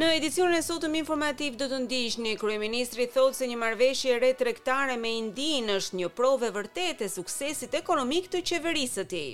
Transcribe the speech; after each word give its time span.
Në 0.00 0.06
edicionin 0.16 0.56
e 0.56 0.64
sotëm 0.64 0.94
informativ 0.96 1.56
do 1.60 1.66
të 1.68 1.78
ndiqni 1.84 2.30
kryeministri 2.40 3.04
thotë 3.12 3.36
se 3.36 3.46
një 3.50 3.56
marrëveshje 3.62 4.14
re 4.22 4.30
tregtare 4.42 4.94
me 5.02 5.10
Indin 5.18 5.68
është 5.74 5.98
një 5.98 6.08
provë 6.20 6.48
vërtetë 6.54 7.04
e 7.06 7.10
suksesit 7.16 7.76
ekonomik 7.82 8.30
të 8.32 8.40
qeverisë 8.50 8.98
së 9.02 9.06
tij. 9.12 9.26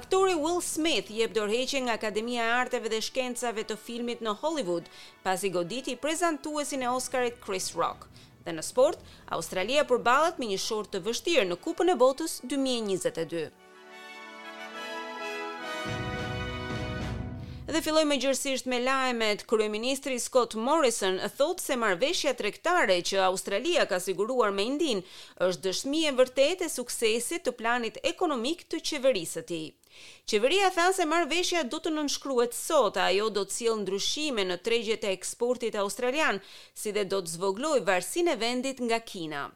Aktori 0.00 0.38
Will 0.44 0.62
Smith 0.68 1.12
jep 1.18 1.34
dorëheqje 1.36 1.82
nga 1.84 1.98
Akademia 2.00 2.46
e 2.48 2.56
Arteve 2.62 2.88
dhe 2.94 3.02
Shkencave 3.10 3.66
të 3.68 3.76
Filmit 3.84 4.24
në 4.24 4.34
Hollywood, 4.40 4.88
pasi 5.26 5.52
goditi 5.58 5.98
prezantuesin 6.06 6.86
e 6.86 6.92
Oscarit 6.96 7.36
Chris 7.44 7.68
Rock. 7.76 8.06
Dhe 8.46 8.56
në 8.56 8.64
sport, 8.72 9.04
Australia 9.36 9.84
përballet 9.92 10.40
me 10.40 10.48
një 10.54 10.62
short 10.66 10.94
të 10.96 11.04
vështirë 11.10 11.48
në 11.52 11.60
Kupën 11.66 11.92
e 11.92 12.00
Botës 12.06 12.40
2022. 12.48 13.50
dhe 17.70 17.80
filloj 17.84 18.04
me 18.08 18.16
gjërsisht 18.18 18.66
me 18.66 18.78
lajmet. 18.82 19.44
Kryeministri 19.48 20.16
Scott 20.20 20.54
Morrison 20.54 21.20
thot 21.36 21.60
se 21.62 21.76
marveshja 21.78 22.32
tregtare 22.38 22.96
që 23.06 23.20
Australia 23.26 23.84
ka 23.86 24.00
siguruar 24.02 24.50
me 24.56 24.64
Indin 24.70 25.02
është 25.46 25.62
dëshmi 25.68 26.00
e 26.10 26.14
vërtetë 26.18 26.66
e 26.66 26.72
suksesit 26.76 27.46
të 27.46 27.54
planit 27.60 28.00
ekonomik 28.12 28.64
të 28.70 28.82
qeverisë 28.90 29.38
së 29.40 29.44
tij. 29.52 29.68
Qeveria 30.32 30.70
tha 30.74 30.88
se 30.98 31.06
marveshja 31.12 31.62
do 31.70 31.78
të 31.84 31.94
nënshkruhet 32.00 32.54
sot, 32.58 32.96
ajo 33.06 33.30
do 33.38 33.46
të 33.46 33.56
sjellë 33.60 33.82
ndryshime 33.84 34.46
në 34.50 34.58
tregjet 34.66 35.06
e 35.06 35.14
eksportit 35.16 35.78
australian, 35.84 36.40
si 36.74 36.90
dhe 36.96 37.04
do 37.12 37.22
të 37.22 37.34
zvogloj 37.36 37.78
varësinë 37.90 38.34
e 38.34 38.40
vendit 38.48 38.82
nga 38.88 38.98
Kina. 39.12 39.46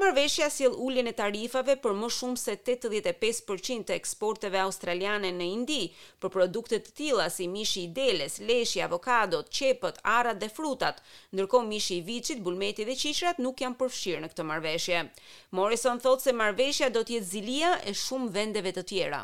Marveshja 0.00 0.50
si 0.50 0.66
uljen 0.82 1.06
e 1.06 1.12
tarifave 1.16 1.76
për 1.78 1.92
më 1.94 2.08
shumë 2.16 2.40
se 2.40 2.54
85% 2.58 3.84
të 3.86 3.94
eksporteve 3.94 4.58
australiane 4.58 5.28
në 5.36 5.46
Indi, 5.56 5.76
për 6.18 6.32
produktet 6.34 6.88
të 6.88 6.94
tila 6.98 7.26
si 7.30 7.46
mishi 7.52 7.84
i 7.84 7.90
deles, 7.98 8.40
leshi, 8.48 8.80
avokadot, 8.82 9.46
qepët, 9.54 10.00
arat 10.14 10.40
dhe 10.42 10.48
frutat, 10.56 10.98
ndërko 11.36 11.60
mishi 11.68 12.00
i 12.00 12.02
vicit, 12.08 12.40
bulmeti 12.42 12.82
dhe 12.88 12.96
qishrat 13.04 13.38
nuk 13.38 13.62
janë 13.62 13.78
përfshirë 13.84 14.22
në 14.24 14.30
këtë 14.32 14.46
marveshje. 14.50 15.02
Morrison 15.60 16.02
thot 16.08 16.24
se 16.26 16.34
marveshja 16.40 16.88
do 16.96 17.04
tjetë 17.12 17.28
zilia 17.30 17.70
e 17.86 17.94
shumë 18.02 18.30
vendeve 18.34 18.72
të 18.74 18.84
tjera. 18.90 19.20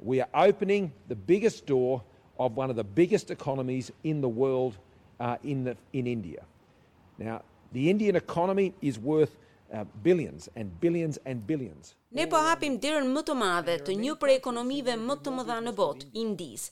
We 0.00 0.20
are 0.20 0.28
opening 0.52 0.92
the 1.08 1.16
biggest 1.32 1.64
door 1.72 2.04
of 2.36 2.58
one 2.58 2.68
of 2.68 2.76
the 2.76 2.84
biggest 3.00 3.30
economies 3.38 3.88
in 4.04 4.20
the 4.20 4.28
world 4.42 4.76
uh, 5.18 5.38
in, 5.42 5.64
the, 5.64 5.76
in 5.94 6.06
India. 6.06 6.44
Now, 7.16 7.40
The 7.72 7.88
Indian 7.90 8.16
economy 8.16 8.74
is 8.82 8.98
worth 8.98 9.36
uh, 9.72 9.84
billions 10.02 10.46
and 10.54 10.70
billions 10.80 11.18
and 11.24 11.46
billions. 11.46 11.94
Ne 12.14 12.26
po 12.28 12.36
hapim 12.36 12.76
derën 12.80 13.06
më 13.08 13.20
të 13.24 13.36
madhe 13.40 13.76
të 13.88 13.94
një 14.00 14.16
prej 14.20 14.34
ekonomive 14.42 14.96
më 15.00 15.14
të 15.24 15.32
mëdha 15.38 15.56
në 15.68 15.72
botë, 15.80 16.08
Indis. 16.22 16.66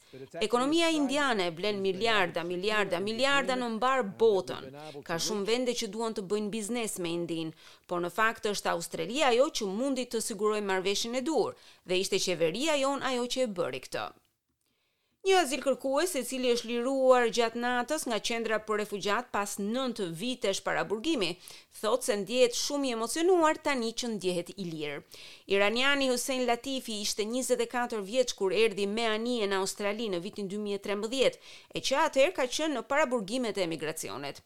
Ekonomia 0.46 0.90
indiane 0.96 1.46
blen 1.60 1.80
miliarda, 1.86 2.44
miliarda, 2.50 3.00
miliarda 3.06 3.56
në 3.56 3.70
mbar 3.80 4.02
botën. 4.24 4.68
Ka 5.08 5.16
shumë 5.28 5.46
vende 5.52 5.76
që 5.80 5.88
duan 5.96 6.12
të 6.18 6.26
bëjnë 6.34 6.52
biznes 6.58 6.98
me 7.06 7.14
Indin, 7.16 7.54
por 7.88 8.04
në 8.04 8.12
fakt 8.20 8.50
është 8.52 8.74
Australia 8.76 9.32
ajo 9.32 9.48
që 9.60 9.70
mundi 9.80 10.04
të 10.12 10.20
sigurojë 10.28 10.66
marrveshjen 10.74 11.16
e 11.16 11.24
dur, 11.30 11.56
dhe 11.88 12.02
ishte 12.04 12.20
qeveria 12.28 12.76
jon 12.84 13.00
ajo 13.14 13.24
që 13.36 13.46
e 13.48 13.54
bëri 13.62 13.86
këtë. 13.88 14.10
Një 15.28 15.32
azil 15.38 15.60
kërkues 15.64 16.12
e 16.16 16.20
cili 16.28 16.48
është 16.54 16.68
liruar 16.70 17.26
gjatë 17.38 17.60
natës 17.62 18.04
nga 18.10 18.18
qendra 18.28 18.58
për 18.68 18.78
refugjat 18.80 19.26
pas 19.34 19.50
9 19.64 20.06
vitesh 20.20 20.60
para 20.68 20.84
burgimi, 20.92 21.28
thotë 21.80 22.06
se 22.08 22.14
ndjehet 22.20 22.56
shumë 22.60 22.88
i 22.88 22.92
emocionuar 22.96 23.60
tani 23.66 23.90
që 24.02 24.08
ndjehet 24.12 24.52
i 24.54 24.66
lirë. 24.70 25.02
Iraniani 25.56 26.08
Hussein 26.12 26.46
Latifi 26.52 26.96
ishte 27.02 27.26
24 27.34 27.98
vjeç 28.08 28.32
kur 28.38 28.54
erdhi 28.62 28.86
me 28.94 29.04
anije 29.16 29.50
në 29.52 29.58
Australi 29.66 30.08
në 30.14 30.22
vitin 30.28 30.48
2013, 30.54 31.36
e 31.76 31.84
që 31.90 32.00
atëherë 32.06 32.34
ka 32.40 32.48
qenë 32.56 32.78
në 32.80 32.84
para 32.94 33.04
burgimet 33.12 33.60
e 33.60 33.66
emigracionit. 33.68 34.40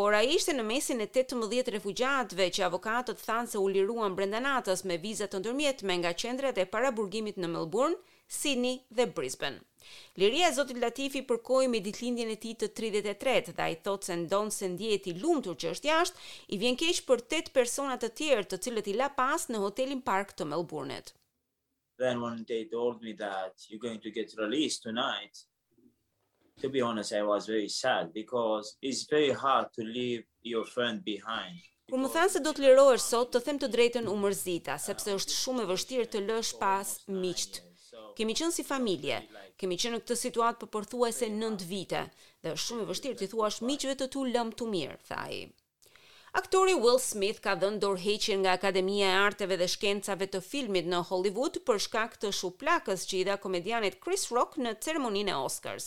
Por 0.00 0.18
ai 0.18 0.24
ishte 0.40 0.56
në 0.58 0.66
mesin 0.72 1.06
e 1.06 1.08
18 1.22 1.70
refugjatëve 1.76 2.50
që 2.58 2.66
avokatët 2.72 3.22
thanë 3.30 3.54
se 3.54 3.62
u 3.62 3.70
liruan 3.78 4.18
brenda 4.18 4.42
natës 4.50 4.82
me 4.90 4.98
vizat 5.06 5.36
të 5.36 5.44
ndërmjetme 5.44 6.00
nga 6.02 6.14
qendrat 6.24 6.58
e 6.58 6.66
para 6.74 6.90
burgimit 6.98 7.38
në 7.44 7.54
Melbourne, 7.56 8.02
Sydney 8.28 8.84
dhe 8.96 9.06
Brisbane. 9.06 9.60
Liria 10.20 10.48
e 10.48 10.52
Zotit 10.56 10.78
Latifi 10.82 11.20
përkoi 11.26 11.68
me 11.72 11.78
ditëlindjen 11.82 12.30
e 12.32 12.36
tij 12.44 12.54
të 12.62 12.68
33 12.78 13.52
dhe 13.58 13.64
ai 13.66 13.76
thotë 13.88 14.08
se 14.08 14.14
ndonë 14.22 14.54
se 14.56 14.70
ndjehet 14.72 15.04
i 15.10 15.12
lumtur 15.18 15.54
që 15.64 15.70
është 15.76 15.88
jashtë, 15.88 16.22
i 16.54 16.58
vjen 16.62 16.78
keq 16.80 17.00
për 17.10 17.22
8 17.36 17.52
persona 17.58 17.94
të 18.04 18.10
tjerë 18.20 18.46
të 18.52 18.56
cilët 18.66 18.88
i 18.92 18.96
la 19.02 19.08
pas 19.20 19.44
në 19.52 19.60
hotelin 19.66 20.00
Park 20.08 20.34
të 20.40 20.48
Melbourne-it. 20.54 21.12
Then 22.02 22.20
one 22.24 22.42
day 22.48 22.64
told 22.72 23.00
me 23.06 23.12
that 23.24 23.62
going 23.84 24.00
to 24.06 24.10
get 24.18 24.34
released 24.40 24.82
tonight. 24.88 25.34
To 26.64 26.68
be 26.74 26.80
honest, 26.86 27.12
I 27.12 27.22
was 27.28 27.46
very 27.46 27.68
sad 27.68 28.12
because 28.12 28.76
it's 28.82 29.04
very 29.14 29.30
hard 29.44 29.72
to 29.76 29.82
leave 29.84 30.24
your 30.52 30.66
friend 30.74 31.04
behind. 31.04 31.62
Kur 31.86 32.02
më 32.02 32.10
thanë 32.16 32.30
se 32.34 32.40
do 32.42 32.50
të 32.58 32.64
lirohesh 32.66 33.06
sot, 33.12 33.30
të 33.36 33.44
them 33.46 33.58
të 33.62 33.70
drejtën 33.76 34.10
u 34.10 34.16
mërzita, 34.26 34.74
sepse 34.88 35.14
është 35.20 35.36
shumë 35.38 35.62
e 35.62 35.68
vështirë 35.74 36.10
të 36.16 36.22
lësh 36.28 36.54
pas 36.64 36.90
miqtë 37.26 37.62
kemi 38.16 38.34
qenë 38.38 38.54
si 38.56 38.64
familje, 38.64 39.16
kemi 39.60 39.76
qenë 39.80 39.98
në 39.98 40.04
këtë 40.04 40.16
situatë 40.22 40.62
për 40.66 40.70
përthuaj 40.72 41.12
9 41.36 41.64
vite, 41.72 42.00
dhe 42.42 42.54
është 42.56 42.68
shumë 42.70 42.84
e 42.86 42.90
vështirë 42.90 43.18
të 43.22 43.26
thuash 43.34 43.58
miqve 43.68 43.94
të 44.00 44.06
tu 44.14 44.22
lëmë 44.34 44.56
të 44.60 44.68
mirë, 44.74 45.00
tha 45.10 45.22
Aktori 46.38 46.72
Will 46.84 46.98
Smith 47.00 47.38
ka 47.44 47.52
dhënë 47.60 47.78
dorëheqjen 47.80 48.42
nga 48.44 48.54
Akademia 48.58 49.06
e 49.08 49.20
Arteve 49.26 49.56
dhe 49.56 49.68
Shkencave 49.72 50.26
të 50.28 50.42
Filmit 50.44 50.84
në 50.92 50.98
Hollywood 51.08 51.56
për 51.68 51.80
shkak 51.86 52.18
të 52.20 52.32
shuplakës 52.36 53.06
që 53.08 53.16
i 53.16 53.22
dha 53.30 53.36
komedianit 53.40 53.96
Chris 54.04 54.26
Rock 54.36 54.58
në 54.60 54.74
ceremoninë 54.84 55.32
e 55.32 55.38
Oscars. 55.46 55.86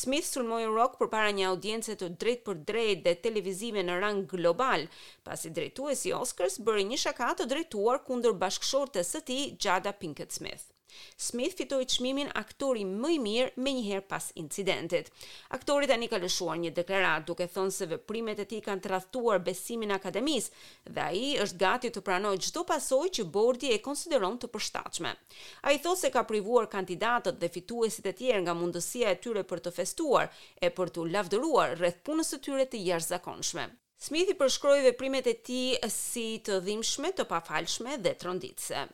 Smith 0.00 0.28
sulmoi 0.28 0.66
Rock 0.68 0.98
përpara 1.00 1.32
një 1.38 1.48
audiencë 1.54 1.96
të 2.02 2.10
drejtpërdrejtë 2.20 2.98
për 3.00 3.04
dhe 3.08 3.16
televizive 3.24 3.86
në 3.88 3.96
rang 4.04 4.20
global, 4.34 4.84
pasi 5.24 5.54
drejtuesi 5.56 6.12
i 6.12 6.16
Oscars 6.20 6.60
bëri 6.68 6.84
një 6.92 7.00
shaka 7.06 7.32
të 7.40 7.48
drejtuar 7.54 8.04
kundër 8.10 8.36
bashkëshortes 8.44 9.14
së 9.16 9.24
tij, 9.30 9.46
Jada 9.56 9.96
Pinkett 10.04 10.36
Smith. 10.36 10.68
Smith 11.16 11.56
fitoi 11.56 11.86
çmimin 11.90 12.30
aktori 12.40 12.84
më 12.88 13.08
i 13.14 13.18
mirë 13.24 13.64
më 13.64 13.72
një 13.78 13.82
herë 13.86 14.04
pas 14.12 14.28
incidentit. 14.42 15.10
Aktori 15.56 15.88
tani 15.90 16.08
ka 16.12 16.20
lëshuar 16.22 16.60
një 16.62 16.72
deklaratë 16.78 17.26
duke 17.30 17.46
thënë 17.56 17.74
se 17.78 17.88
veprimet 17.92 18.40
e 18.44 18.46
tij 18.52 18.62
kanë 18.68 18.84
tradhtuar 18.86 19.42
besimin 19.48 19.92
e 19.92 19.96
akademisë 19.98 20.92
dhe 20.96 21.04
ai 21.06 21.24
është 21.46 21.60
gati 21.64 21.90
të 21.96 22.04
pranojë 22.08 22.42
çdo 22.48 22.64
pasojë 22.70 23.12
që 23.18 23.26
bordi 23.36 23.72
e 23.76 23.80
konsideron 23.88 24.38
të 24.40 24.50
përshtatshme. 24.56 25.14
Ai 25.68 25.76
thosë 25.86 26.06
se 26.06 26.12
ka 26.16 26.24
privuar 26.32 26.70
kandidatët 26.76 27.40
dhe 27.42 27.52
fituesit 27.58 28.08
e 28.12 28.14
tjerë 28.22 28.44
nga 28.46 28.56
mundësia 28.60 29.12
e 29.14 29.20
tyre 29.26 29.44
për 29.52 29.64
të 29.66 29.74
festuar 29.80 30.32
e 30.68 30.72
për 30.78 30.94
të 30.94 31.08
lavdëruar 31.16 31.76
rreth 31.80 32.00
punës 32.08 32.32
së 32.34 32.40
tyre 32.48 32.68
të 32.72 32.80
jashtëzakonshme. 32.88 33.66
Smith 34.08 34.30
i 34.32 34.38
përshkroi 34.40 34.82
veprimet 34.88 35.26
e 35.26 35.34
tij 35.48 35.72
si 36.00 36.28
të 36.46 36.62
dhimbshme, 36.68 37.10
të 37.18 37.26
pafalshme 37.34 37.98
dhe 38.04 38.12
tronditëse 38.22 38.86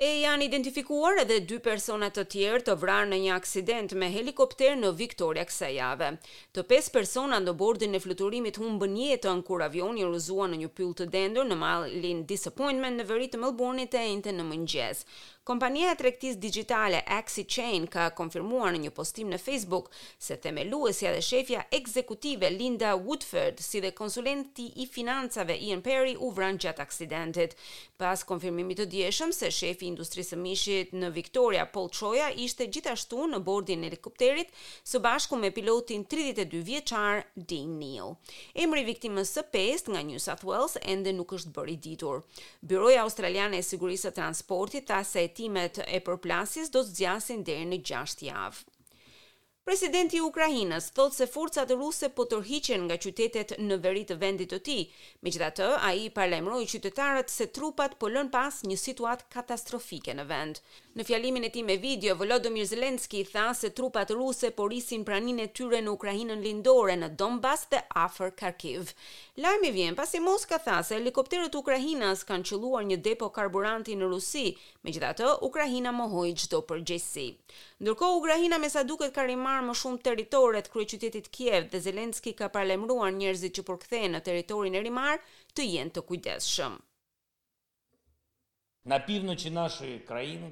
e 0.00 0.22
janë 0.24 0.46
identifikuar 0.48 1.18
edhe 1.20 1.36
dy 1.48 1.58
persona 1.64 2.06
të 2.08 2.22
tjerë 2.34 2.60
të 2.66 2.74
vrarë 2.82 3.08
në 3.10 3.16
një 3.22 3.32
aksident 3.34 3.92
me 4.00 4.06
helikopter 4.14 4.72
në 4.80 4.92
Viktoria 4.96 5.42
kësa 5.44 5.68
jave. 5.74 6.08
Të 6.56 6.64
pes 6.70 6.88
persona 6.94 7.36
në 7.44 7.52
bordin 7.62 7.98
e 7.98 8.00
fluturimit 8.00 8.56
humbën 8.62 8.94
jetën 8.96 9.42
kur 9.44 9.60
avioni 9.66 10.06
rëzua 10.08 10.48
në 10.54 10.62
një 10.62 10.70
pyll 10.80 10.94
të 10.96 11.10
dendur 11.16 11.50
në 11.50 11.58
malin 11.64 12.22
Disappointment 12.32 13.00
në 13.02 13.06
veritë 13.12 13.42
Melbourne 13.44 13.84
e 13.84 14.06
ente 14.06 14.32
në 14.32 14.48
mëngjes. 14.54 15.04
Kompania 15.50 15.88
e 15.90 15.96
tregtisë 15.98 16.38
digjitale 16.38 16.98
AxiChain 17.10 17.88
ka 17.90 18.04
konfirmuar 18.14 18.70
në 18.76 18.84
një 18.84 18.90
postim 18.94 19.32
në 19.32 19.38
Facebook 19.42 19.88
se 20.22 20.36
themeluesja 20.38 21.10
dhe 21.10 21.24
shefja 21.26 21.64
ekzekutive 21.74 22.52
Linda 22.54 22.92
Woodford 22.94 23.58
si 23.58 23.80
dhe 23.82 23.90
konsulenti 23.98 24.68
i 24.84 24.86
financave 24.86 25.56
Ian 25.58 25.82
Perry 25.82 26.12
u 26.22 26.28
vran 26.36 26.60
gjatë 26.62 26.84
aksidentit. 26.84 27.56
Pas 27.98 28.22
konfirmimit 28.28 28.78
të 28.78 28.86
djeshëm 28.94 29.32
se 29.36 29.50
shefi 29.52 29.88
i 29.88 29.90
industrisë 29.90 30.36
së 30.36 30.38
mishit 30.38 30.92
në 30.96 31.08
Victoria 31.16 31.66
Paul 31.68 31.90
Troja 31.92 32.30
ishte 32.46 32.70
gjithashtu 32.70 33.26
në 33.34 33.42
bordin 33.44 33.82
e 33.84 33.90
helikopterit 33.90 34.54
së 34.92 35.02
bashku 35.04 35.36
me 35.40 35.50
pilotin 35.52 36.06
32 36.14 36.62
vjeçar 36.70 37.24
Dean 37.34 37.74
Neal. 37.82 38.14
Emri 38.54 38.84
i 38.86 38.90
viktimës 38.92 39.34
së 39.34 39.44
pestë 39.50 39.96
nga 39.98 40.06
New 40.12 40.22
South 40.22 40.46
Wales 40.46 40.78
ende 40.86 41.10
nuk 41.18 41.34
është 41.40 41.52
bërë 41.58 41.74
i 41.74 41.76
ditur. 41.90 42.22
Biroja 42.62 43.02
Australiane 43.08 43.58
e 43.58 43.66
Sigurisë 43.72 44.12
së 44.12 44.16
Transportit 44.22 44.86
tha 44.88 45.02
se 45.04 45.26
hetimet 45.40 45.80
e 45.88 46.00
përplasjes 46.04 46.70
do 46.74 46.82
të 46.84 46.92
zgjasin 46.98 47.44
deri 47.48 47.66
në 47.72 47.80
6 47.92 48.26
javë. 48.28 48.60
Presidenti 49.70 50.16
i 50.18 50.20
Ukrainës 50.26 50.86
thot 50.94 51.14
se 51.16 51.26
forcat 51.32 51.70
ruse 51.78 52.08
po 52.18 52.24
tërhiqen 52.30 52.80
nga 52.88 52.96
qytetet 53.02 53.52
në 53.68 53.76
veri 53.84 54.00
të 54.08 54.16
vendit 54.18 54.50
të 54.50 54.58
tij. 54.66 54.80
Megjithatë, 55.26 55.68
ai 55.90 56.08
paralajmëroi 56.16 56.64
qytetarët 56.72 57.30
se 57.30 57.46
trupat 57.58 57.94
po 58.02 58.10
lën 58.10 58.32
pas 58.34 58.58
një 58.66 58.78
situatë 58.84 59.28
katastrofike 59.36 60.16
në 60.18 60.24
vend. 60.32 60.58
Në 60.98 61.06
fjalimin 61.06 61.46
e 61.46 61.52
tij 61.54 61.62
me 61.68 61.76
video, 61.84 62.16
Volodymyr 62.18 62.66
Zelensky 62.72 63.22
tha 63.30 63.44
se 63.60 63.70
trupat 63.78 64.10
ruse 64.18 64.50
po 64.58 64.66
rrisin 64.66 65.06
praninë 65.06 65.46
e 65.46 65.52
tyre 65.60 65.78
në 65.86 65.94
Ukrainën 65.94 66.42
lindore 66.50 66.98
në 66.98 67.12
Donbas 67.22 67.62
dhe 67.70 67.84
afër 68.06 68.34
Kharkiv. 68.42 68.90
Lajmi 69.44 69.70
vjen 69.76 69.94
pasi 70.00 70.18
Moska 70.26 70.58
tha 70.66 70.80
se 70.82 70.98
helikopterët 70.98 71.54
ukrainas 71.62 72.26
kanë 72.26 72.50
qelluar 72.50 72.82
një 72.90 72.98
depo 73.06 73.30
karburanti 73.38 73.94
në 73.94 74.10
Rusi. 74.16 74.48
Megjithatë, 74.82 75.30
Ukraina 75.52 75.94
mohoi 76.02 76.34
çdo 76.42 76.64
përgjegjësi. 76.70 77.28
Ndërkohë 77.80 78.16
Ukraina 78.20 78.56
me 78.62 78.68
sa 78.72 78.80
duket 78.88 79.12
ka 79.18 79.22
rimarrë 79.28 79.62
më 79.66 79.74
shumë 79.82 80.00
territoret 80.06 80.66
krye 80.72 80.88
qytetit 80.92 81.30
Kiev 81.36 81.68
dhe 81.74 81.78
Zelenski 81.86 82.34
ka 82.40 82.48
paralajmëruar 82.56 83.14
njerëzit 83.20 83.54
që 83.58 83.64
përkthehen 83.70 84.12
në 84.16 84.20
territorin 84.26 84.76
e 84.76 84.82
rimarr 84.88 85.22
të 85.60 85.64
jenë 85.74 85.94
të 85.96 86.02
kujdesshëm. 86.10 86.76
Në 88.94 88.98
pivnoçi 89.08 89.52
nashë 89.60 89.88
krajinë 90.12 90.50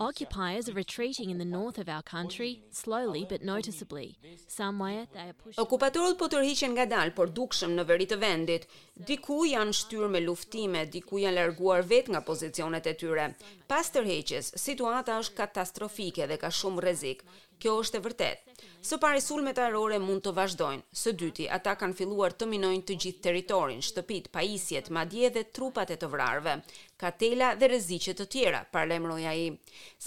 Occupiers 0.00 0.68
are 0.68 0.72
retreating 0.74 1.30
in 1.30 1.38
the 1.38 1.44
north 1.44 1.78
of 1.78 1.88
our 1.88 2.02
country 2.02 2.62
slowly 2.70 3.24
but 3.28 3.42
noticeably. 3.42 4.16
Somewhere 4.46 5.06
they 5.14 5.24
are 5.28 5.32
pushing. 5.32 5.64
Okupatorët 5.64 6.18
po 6.20 6.28
tërhiqen 6.28 6.74
ngadal, 6.76 7.12
por 7.16 7.30
dukshëm 7.38 7.72
në 7.78 7.86
veri 7.88 8.06
të 8.10 8.18
vendit. 8.24 8.66
Diku 9.10 9.38
janë 9.48 9.76
shtyrë 9.80 10.10
me 10.12 10.20
luftime, 10.24 10.82
diku 10.96 11.22
janë 11.22 11.38
larguar 11.38 11.86
vet 11.94 12.12
nga 12.12 12.20
pozicionet 12.28 12.88
e 12.92 12.94
tyre. 13.02 13.30
Pas 13.70 13.88
tërheqjes, 13.96 14.52
situata 14.66 15.16
është 15.24 15.38
katastrofike 15.40 16.28
dhe 16.32 16.40
ka 16.44 16.52
shumë 16.60 16.84
rrezik. 16.84 17.24
Kjo 17.58 17.72
është 17.82 17.96
e 17.96 18.00
vërtetë. 18.04 18.54
Së 18.86 18.96
pari 19.02 19.20
sulmet 19.24 19.58
ajrore 19.66 19.96
mund 20.06 20.22
të 20.26 20.32
vazhdojnë. 20.38 20.82
Së 21.02 21.12
dyti, 21.22 21.46
ata 21.56 21.72
kanë 21.82 21.96
filluar 22.00 22.34
të 22.40 22.48
minojnë 22.50 22.84
të 22.90 22.96
gjithë 23.04 23.22
territorin, 23.26 23.80
shtëpit, 23.86 24.28
pajisjet, 24.36 24.90
madje 24.98 25.30
dhe 25.36 25.44
trupat 25.58 25.92
e 25.94 25.96
të 26.02 26.10
vrarëve, 26.14 26.54
katela 27.04 27.54
dhe 27.62 27.70
rreziqe 27.72 28.14
të 28.20 28.28
tjera, 28.36 28.60
paralajmëroja 28.76 29.32
ai. 29.32 29.48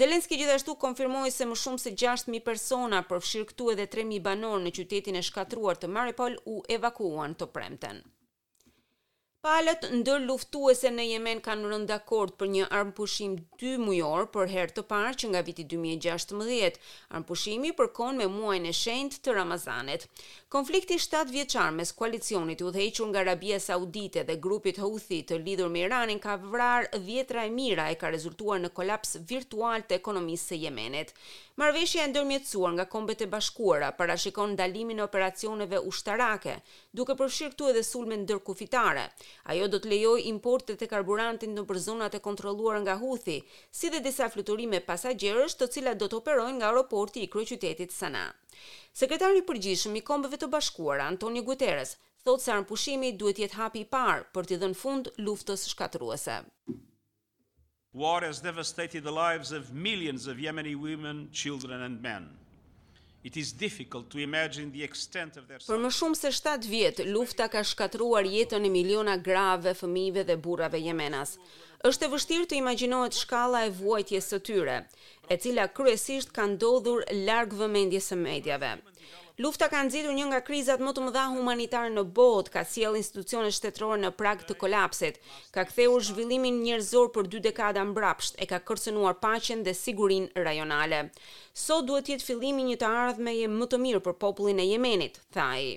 Zelenski 0.01 0.37
gjithashtu 0.43 0.77
konfirmoi 0.85 1.33
se 1.39 1.49
më 1.53 1.59
shumë 1.63 1.83
se 1.87 1.95
6000 2.05 2.45
persona, 2.51 3.01
përfshirë 3.13 3.49
këtu 3.53 3.73
edhe 3.75 3.89
3000 3.97 4.25
banorë 4.29 4.63
në 4.67 4.75
qytetin 4.81 5.17
e 5.17 5.25
shkatruar 5.31 5.81
të 5.83 5.91
Mariupol, 5.97 6.37
u 6.55 6.59
evakuuan 6.79 7.37
të 7.43 7.51
premten. 7.57 8.05
Palët 9.39 9.85
ndër 9.95 10.25
luftuese 10.27 10.89
në 10.91 11.03
Jemen 11.07 11.39
kanë 11.43 11.69
rënë 11.71 11.87
dakord 11.87 12.33
për 12.41 12.49
një 12.53 12.63
armpushim 12.75 13.37
2 13.61 13.69
mujor 13.79 14.25
për 14.33 14.49
herë 14.53 14.73
të 14.79 14.83
parë 14.89 15.13
që 15.21 15.29
nga 15.31 15.41
viti 15.49 15.63
2016. 15.73 16.75
Armpushimi 17.15 17.71
përkon 17.77 18.19
me 18.19 18.27
muajin 18.33 18.67
e 18.67 18.73
shenjtë 18.81 19.21
të 19.29 19.35
Ramazanit. 19.37 20.03
Konflikti 20.55 20.97
7 21.03 21.31
vjeçar 21.31 21.71
mes 21.77 21.93
koalicionit 22.01 22.59
i 22.59 22.65
udhëhequr 22.67 23.07
nga 23.13 23.21
Arabia 23.23 23.61
Saudite 23.63 24.25
dhe 24.31 24.35
grupit 24.47 24.81
Houthi 24.83 25.21
të 25.31 25.39
lidhur 25.45 25.71
me 25.77 25.85
Iranin 25.87 26.19
ka 26.19 26.35
vrarë 26.43 26.99
dhjetra 27.07 27.47
e 27.47 27.53
mira 27.61 27.87
e 27.93 27.95
ka 28.01 28.11
rezultuar 28.11 28.59
në 28.65 28.73
kolaps 28.81 29.15
virtual 29.31 29.87
të 29.87 30.01
ekonomisë 30.01 30.51
së 30.51 30.59
Jemenit. 30.65 31.15
Marrveshja 31.59 32.03
e 32.09 32.11
ndërmjetësuar 32.11 32.75
nga 32.75 32.87
Kombet 32.91 33.23
e 33.23 33.29
Bashkuara 33.31 33.93
parashikon 33.99 34.53
ndalimin 34.57 34.99
e 34.99 35.07
operacioneve 35.07 35.79
ushtarake, 35.91 36.57
duke 36.95 37.15
përfshirë 37.19 37.55
këtu 37.55 37.71
edhe 37.73 37.87
sulme 37.87 38.19
ndërkufitare. 38.21 39.07
Ajo 39.53 39.67
do 39.71 39.79
të 39.81 39.89
lejoj 39.93 40.19
importet 40.31 40.81
e 40.81 40.87
karburantin 40.93 41.53
në 41.57 41.65
zonat 41.85 42.15
e 42.15 42.19
kontroluar 42.19 42.79
nga 42.81 42.95
Huthi, 43.01 43.37
si 43.71 43.89
dhe 43.89 43.99
disa 44.07 44.29
fluturime 44.29 44.79
pasajgjerës 44.79 45.55
të 45.59 45.67
cilat 45.75 45.97
do 46.01 46.07
të 46.07 46.17
operojnë 46.21 46.55
nga 46.59 46.69
aeroporti 46.71 47.23
i 47.25 47.29
qytetit 47.35 47.91
Sana. 47.99 48.25
Sekretari 48.93 49.41
përgjishëm 49.49 49.95
i 49.95 50.01
kombëve 50.11 50.37
të 50.41 50.47
bashkuara, 50.53 51.05
Antonio 51.11 51.43
Guterres, 51.43 51.95
thotë 52.25 52.43
se 52.45 52.51
armpushimi 52.55 53.11
duhet 53.21 53.39
jetë 53.43 53.55
hapi 53.61 53.83
i 53.85 53.85
parë 53.95 54.27
për 54.33 54.43
të 54.49 54.55
dhënë 54.61 54.79
fund 54.83 55.09
luftës 55.27 55.65
shkatruese. 55.73 56.39
War 57.93 58.21
has 58.27 58.39
devastated 58.45 59.03
the 59.03 59.11
lives 59.19 59.51
of 59.51 59.73
millions 59.89 60.27
of 60.27 60.37
Yemeni 60.37 60.75
women, 60.75 61.29
children 61.31 61.81
and 61.81 62.01
men. 62.01 62.29
Për 63.27 65.75
më 65.83 65.89
shumë 65.97 66.17
se 66.19 66.29
7 66.37 66.69
vjetë, 66.75 67.05
lufta 67.11 67.45
ka 67.55 67.61
shkatruar 67.73 68.23
jetën 68.35 68.63
e 68.63 68.71
miliona 68.77 69.17
grave, 69.27 69.73
fëmive 69.83 70.23
dhe 70.31 70.35
burave 70.47 70.79
jemenas 70.87 71.31
është 71.87 72.05
e 72.05 72.11
vështirë 72.11 72.45
të 72.51 72.57
imagjinohet 72.59 73.15
shkalla 73.17 73.59
e 73.67 73.71
vuajtjes 73.75 74.25
së 74.33 74.39
tyre, 74.49 74.73
e 75.31 75.37
cila 75.43 75.67
kryesisht 75.77 76.33
ka 76.35 76.45
ndodhur 76.53 77.05
larg 77.29 77.53
vëmendjes 77.61 78.09
së 78.11 78.17
mediave. 78.19 78.73
Lufta 79.39 79.69
ka 79.71 79.79
nxitur 79.87 80.11
një 80.17 80.25
nga 80.29 80.41
krizat 80.43 80.83
më 80.83 80.91
të 80.95 81.03
mëdha 81.05 81.23
humanitare 81.37 81.93
në 81.93 82.03
botë, 82.17 82.51
ka 82.57 82.65
sjell 82.67 82.99
institucionet 82.99 83.55
shtetërore 83.55 84.01
në 84.01 84.11
prag 84.19 84.43
të 84.49 84.57
kolapsit, 84.59 85.21
ka 85.55 85.63
kthyer 85.71 86.03
zhvillimin 86.09 86.59
njerëzor 86.65 87.07
për 87.15 87.31
dy 87.31 87.41
dekada 87.47 87.85
mbrapsht 87.93 88.35
e 88.43 88.49
ka 88.51 88.59
kërcënuar 88.67 89.15
paqen 89.23 89.63
dhe 89.63 89.77
sigurinë 89.85 90.45
rajonale. 90.49 90.99
Sot 91.65 91.87
duhet 91.87 92.09
të 92.11 92.17
jetë 92.17 92.29
fillimi 92.33 92.67
një 92.73 92.81
të 92.83 92.91
ardhmeje 93.05 93.47
më 93.59 93.71
të 93.71 93.81
mirë 93.87 94.03
për 94.09 94.19
popullin 94.25 94.59
e 94.59 94.73
Jemenit, 94.73 95.23
tha 95.37 95.47
ai. 95.55 95.69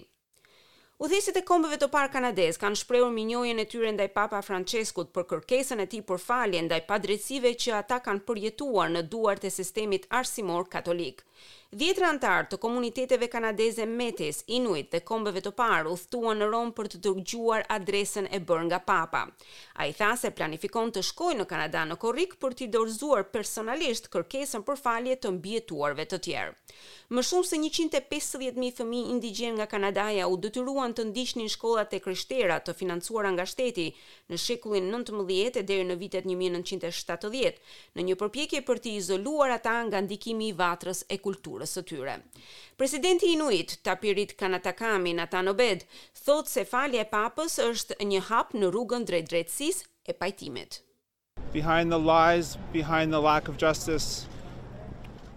Udhësit 1.03 1.35
e 1.35 1.41
kombëve 1.47 1.77
të 1.83 1.87
parë 1.91 2.11
kanadez 2.15 2.59
kanë 2.63 2.79
shprehur 2.79 3.09
minjojen 3.11 3.59
e 3.59 3.65
tyre 3.73 3.89
ndaj 3.97 4.05
Papa 4.19 4.39
Franciskut 4.49 5.09
për 5.17 5.25
kërkesën 5.33 5.83
e 5.83 5.87
tij 5.95 6.03
për 6.11 6.21
falje 6.25 6.61
ndaj 6.69 6.79
padrejtësive 6.91 7.51
që 7.65 7.73
ata 7.81 7.99
kanë 8.05 8.23
përjetuar 8.29 8.93
në 8.97 9.03
duart 9.15 9.49
e 9.49 9.51
sistemit 9.57 10.07
arsimor 10.21 10.69
katolik. 10.77 11.25
Djetër 11.73 12.05
antarë 12.05 12.49
të 12.53 12.57
komuniteteve 12.61 13.27
kanadeze 13.33 13.87
Metis, 13.89 14.43
Inuit 14.53 14.91
dhe 14.93 14.99
kombëve 15.09 15.41
të 15.47 15.53
parë 15.57 15.89
u 15.89 15.95
thtuan 15.97 16.43
në 16.43 16.49
Rom 16.53 16.73
për 16.77 16.91
të 16.93 16.99
dërgjuar 17.07 17.63
adresën 17.79 18.27
e 18.29 18.41
bërë 18.45 18.67
nga 18.67 18.81
papa. 18.85 19.23
A 19.81 19.87
i 19.89 19.95
tha 19.97 20.11
se 20.21 20.35
planifikon 20.37 20.91
të 20.93 21.01
shkoj 21.09 21.31
në 21.39 21.47
Kanada 21.49 21.87
në 21.89 21.97
korik 22.03 22.35
për 22.43 22.57
t'i 22.59 22.69
dorzuar 22.75 23.25
personalisht 23.33 24.11
kërkesën 24.13 24.67
për 24.69 24.81
falje 24.85 25.17
të 25.23 25.33
mbjetuarve 25.39 26.05
të 26.13 26.19
tjerë. 26.27 26.53
Më 27.13 27.25
shumë 27.31 27.49
se 27.49 27.57
150.000 27.57 28.77
fëmi 28.77 29.01
indigjen 29.15 29.57
nga 29.57 29.65
Kanadaja 29.69 30.29
u 30.29 30.37
dëtyruan 30.41 30.93
të 30.97 31.09
ndishtin 31.09 31.49
shkollat 31.57 31.97
e 31.97 32.03
kryshtera 32.05 32.61
të 32.65 32.77
financuara 32.77 33.33
nga 33.37 33.49
shteti 33.49 33.89
në 34.29 34.41
shekullin 34.45 34.93
19 34.93 35.49
dhe 35.57 35.65
deri 35.73 35.89
në 35.89 35.97
vitet 36.05 36.29
1970 36.29 37.65
në 37.97 38.07
një 38.11 38.21
përpjekje 38.23 38.61
për 38.69 38.85
t'i 38.85 38.95
izoluar 39.01 39.57
ata 39.57 39.79
nga 39.89 40.05
ndikimi 40.05 40.53
i 40.53 40.57
vatrës 40.65 41.05
e 41.09 41.17
kulturës 41.17 41.61
kulturës 41.63 41.71
së 41.71 41.83
tyre. 41.89 42.15
Presidenti 42.77 43.29
Inuit, 43.33 43.77
Tapirit 43.83 44.35
Kanatakami 44.39 45.13
Natanobed, 45.15 45.85
thotë 46.25 46.49
se 46.51 46.65
falje 46.65 47.01
e 47.05 47.09
papës 47.11 47.59
është 47.67 47.99
një 48.05 48.23
hap 48.29 48.55
në 48.55 48.71
rrugën 48.75 49.05
drejt 49.07 49.31
drejtësisë 49.31 49.85
e 50.07 50.13
pajtimit. 50.23 50.81
Behind 51.53 51.91
the 51.91 51.99
lies, 51.99 52.57
behind 52.73 53.13
the 53.13 53.21
lack 53.21 53.49
of 53.49 53.57
justice, 53.57 54.27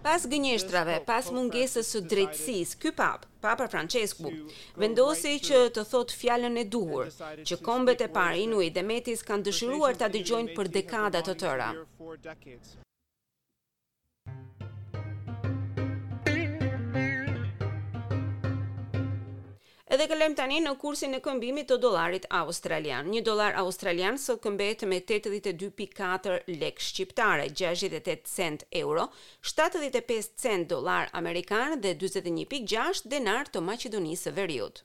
Pas 0.05 0.21
gënjeshtrave, 0.29 0.99
pas 1.03 1.25
mungesës 1.33 1.87
së 1.95 1.99
drejtësisë, 2.05 2.75
ky 2.83 2.91
pap, 2.93 3.23
Papa 3.41 3.65
Francesku, 3.67 4.29
vendosi 4.77 5.39
që 5.41 5.63
të 5.73 5.81
thotë 5.89 6.13
fjalën 6.19 6.61
e 6.61 6.65
duhur, 6.75 7.09
që 7.41 7.57
kombet 7.65 8.03
e 8.05 8.11
parë 8.13 8.37
Inuit 8.45 8.75
dhe 8.77 8.85
Metis 8.85 9.25
kanë 9.25 9.47
dëshiruar 9.49 9.97
ta 9.97 10.05
dëgjojnë 10.13 10.53
për 10.59 10.69
dekada 10.77 11.23
të 11.25 11.37
tëra. 11.41 11.71
Edhe 19.95 20.05
kalem 20.11 20.33
tani 20.37 20.55
në 20.63 20.71
kursin 20.79 21.13
e 21.15 21.19
këmbimit 21.25 21.69
të 21.71 21.75
dolarit 21.83 22.25
australian. 22.37 23.07
Një 23.13 23.19
dolar 23.27 23.55
australian 23.61 24.17
sot 24.23 24.41
këmbet 24.45 24.81
me 24.93 24.97
82.4 25.19 26.33
lek 26.65 26.83
shqiptare, 26.87 27.45
68 27.61 28.27
cent 28.33 28.65
euro, 28.81 29.05
75 29.53 30.27
cent 30.47 30.67
dolar 30.75 31.07
amerikan 31.21 31.77
dhe 31.87 31.95
21.6 32.03 33.03
denar 33.15 33.47
të 33.55 33.63
Maqedonisë 33.71 34.29
së 34.29 34.35
Veriut. 34.41 34.83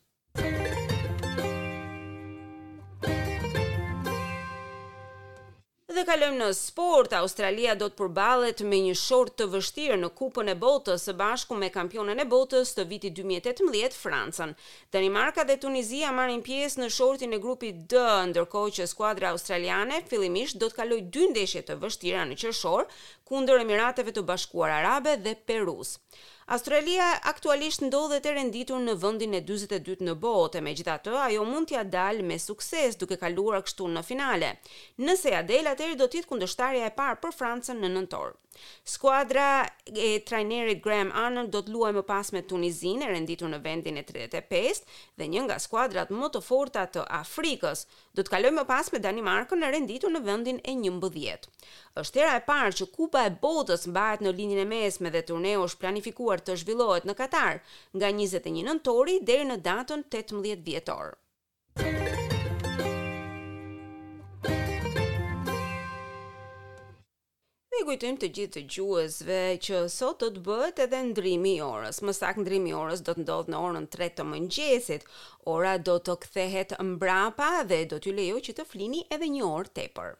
dhe 6.01 6.07
kalojmë 6.09 6.37
në 6.41 6.47
sport, 6.57 7.13
Australia 7.19 7.75
do 7.77 7.91
të 7.91 7.99
përballet 7.99 8.61
me 8.65 8.79
një 8.87 8.95
short 8.97 9.35
të 9.37 9.47
vështirë 9.53 9.99
në 10.01 10.09
Kupën 10.17 10.49
e 10.49 10.55
Botës 10.63 11.05
së 11.05 11.13
Bashku 11.19 11.59
me 11.61 11.69
kampionën 11.75 12.23
e 12.23 12.27
botës 12.31 12.73
të 12.79 12.87
vitit 12.89 13.19
2018 13.19 13.99
Francën. 14.07 14.55
Danimarka 14.95 15.45
dhe 15.45 15.59
Tunizia 15.61 16.13
marrin 16.17 16.41
pjesë 16.47 16.81
në 16.85 16.89
shortin 16.97 17.37
e 17.37 17.43
grupit 17.43 17.83
D, 17.91 18.01
ndërkohë 18.33 18.73
që 18.81 18.89
skuadra 18.95 19.35
australiane 19.35 20.01
fillimisht 20.09 20.57
do 20.63 20.71
të 20.73 20.79
kalojë 20.81 21.09
dy 21.13 21.27
ndeshje 21.35 21.67
të 21.69 21.79
vështira 21.85 22.25
në 22.31 22.41
qershor 22.45 22.89
kundër 23.31 23.61
Emirateve 23.67 24.15
të 24.17 24.25
Bashkuara 24.27 24.81
Arabe 24.83 25.19
dhe 25.23 25.37
Perus. 25.47 25.99
Australia 26.55 27.05
aktualisht 27.31 27.85
ndodhet 27.87 28.25
e 28.27 28.33
renditur 28.35 28.81
në 28.83 28.97
vendin 28.99 29.37
e 29.39 29.39
42-të 29.47 30.03
në 30.03 30.17
botë, 30.19 30.59
megjithatë 30.67 31.13
ajo 31.29 31.45
mund 31.47 31.71
t'ia 31.71 31.85
dalë 31.87 32.25
me 32.27 32.41
sukses 32.43 32.99
duke 32.99 33.21
kaluar 33.23 33.63
kështu 33.63 33.87
në 33.93 34.03
finale. 34.03 34.51
Nëse 34.99 35.31
ja 35.37 35.45
del 35.47 35.71
atëri 35.71 35.95
do 36.01 36.09
të 36.11 36.25
jetë 36.25 36.33
kundërshtarja 36.35 36.89
e 36.91 36.97
parë 36.99 37.21
për 37.23 37.39
Francën 37.39 37.79
në 37.85 37.93
nëntor. 37.95 38.35
Skuadra 38.83 39.45
e 39.87 40.09
trajnerit 40.27 40.81
Graham 40.83 41.13
Arnold 41.17 41.53
do 41.55 41.61
të 41.63 41.71
luajë 41.73 41.97
më 42.01 42.03
pas 42.09 42.33
me 42.35 42.41
Tunizin, 42.51 42.99
e 43.07 43.07
renditur 43.09 43.49
në 43.49 43.61
vendin 43.65 44.01
e 44.01 44.03
35 44.05 44.83
dhe 45.17 45.29
një 45.31 45.45
nga 45.47 45.61
skuadrat 45.63 46.11
më 46.13 46.33
të 46.35 46.41
forta 46.45 46.83
të 46.91 47.05
Afrikës 47.23 47.85
do 48.19 48.25
të 48.27 48.35
kalojë 48.35 48.57
më 48.59 48.65
pas 48.69 48.91
me 48.93 48.99
Danimarkën 49.07 49.63
e 49.65 49.71
renditur 49.77 50.11
në 50.13 50.25
vendin 50.27 50.59
e 50.67 50.75
11. 50.75 51.47
Është 52.03 52.21
hera 52.21 52.35
e 52.41 52.45
parë 52.51 52.75
që 52.81 52.91
Kupa 52.97 53.23
e 53.29 53.33
Botës 53.43 53.87
mbahet 53.91 54.27
në 54.27 54.35
linjën 54.43 54.65
e 54.65 54.67
mesme 54.75 55.15
dhe 55.15 55.23
turneu 55.31 55.63
është 55.69 55.83
planifikuar 55.85 56.40
për 56.41 56.49
të 56.49 56.59
zhvillohet 56.63 57.07
në 57.09 57.15
Katar 57.19 57.59
nga 58.01 58.09
21 58.17 58.65
nëntori 58.69 59.19
deri 59.31 59.49
në 59.49 59.59
datën 59.67 60.07
18 60.09 60.41
vjetor. 60.71 61.17
Ne 67.71 67.85
kujtojmë 67.89 68.21
të 68.23 68.29
gjithë 68.37 68.55
të 68.55 68.63
gjuhësve 68.75 69.37
që 69.67 69.79
sot 69.95 70.21
do 70.21 70.29
të 70.35 70.43
bëhet 70.49 70.81
edhe 70.85 70.99
ndrimi 71.11 71.53
i 71.59 71.63
orës. 71.67 72.03
Më 72.05 72.13
saktë 72.19 72.43
ndrimi 72.45 72.73
i 72.73 72.75
orës 72.77 73.01
do 73.07 73.15
të 73.17 73.25
ndodhë 73.25 73.55
në 73.55 73.61
orën 73.69 73.87
3 73.97 74.09
të 74.19 74.27
mëngjesit. 74.33 75.07
Ora 75.55 75.77
do 75.89 75.97
të 76.05 76.19
kthehet 76.25 76.77
mbrapa 76.91 77.53
dhe 77.71 77.81
do 77.95 78.01
t'ju 78.03 78.17
lejoj 78.19 78.43
që 78.51 78.59
të 78.61 78.69
flini 78.75 79.05
edhe 79.17 79.31
një 79.37 79.47
orë 79.49 79.73
tepër. 79.79 80.19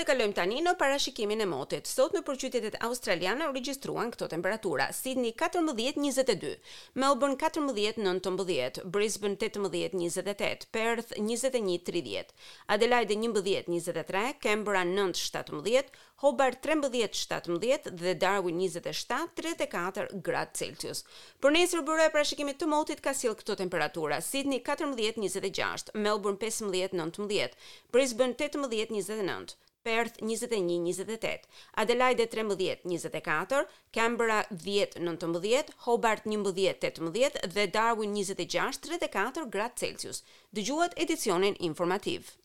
dhe 0.00 0.06
kalojmë 0.08 0.32
tani 0.36 0.58
në 0.64 0.72
parashikimin 0.80 1.44
e 1.44 1.46
motit. 1.50 1.88
Sot 1.90 2.14
në 2.16 2.20
përqytetet 2.24 2.76
australiane 2.86 3.50
u 3.50 3.52
regjistruan 3.52 4.08
këto 4.14 4.28
temperatura: 4.32 4.86
Sydney 4.96 5.34
14 5.42 5.74
22, 6.00 6.52
Melbourne 6.96 7.36
14 7.42 7.76
19, 8.00 8.80
Brisbane 8.94 9.36
18 9.36 9.68
28, 9.74 10.70
Perth 10.72 11.12
21 11.18 11.84
30, 11.90 12.32
Adelaide 12.76 13.18
11 13.18 13.44
23, 13.50 14.24
Canberra 14.46 14.86
9 14.88 15.20
17, 15.26 15.92
Hobart 16.24 16.62
13 16.64 17.16
17 17.52 17.94
dhe 18.04 18.16
Darwin 18.24 18.56
27 18.64 19.28
34 19.36 20.16
gradë 20.30 20.60
Celsius. 20.62 21.04
Për 21.44 21.58
nesër 21.58 21.84
e 22.00 22.08
parashikimit 22.16 22.56
të 22.62 22.72
motit 22.72 23.04
ka 23.04 23.12
sill 23.12 23.34
këto 23.36 23.58
temperatura: 23.66 24.22
Sydney 24.32 24.64
14 24.64 25.20
26, 25.26 25.92
Melbourne 26.08 26.38
15 26.40 26.70
19, 26.96 27.58
Brisbane 27.92 28.46
18 28.48 28.64
29, 28.64 29.60
Perth 29.82 30.18
21-28, 30.20 31.40
Adelaide 31.76 32.28
13-24, 32.32 33.64
Canberra 33.92 34.44
10-19, 34.52 35.68
Hobart 35.86 36.24
11-18 36.26 37.10
dhe 37.54 37.66
Darwin 37.78 38.12
26-34 38.18 39.48
gradë 39.56 39.82
Celsius. 39.84 40.20
Dëgjuat 40.60 40.98
edicionin 41.06 41.56
informativ. 41.72 42.36